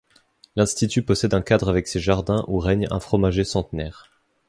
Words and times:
L'Institut 0.55 1.03
possède 1.03 1.35
un 1.35 1.43
cadre 1.43 1.69
avec 1.69 1.87
ses 1.87 1.99
jardins 1.99 2.43
où 2.47 2.57
règne 2.57 2.87
un 2.89 2.99
fromager 2.99 3.43
centenaire. 3.43 4.09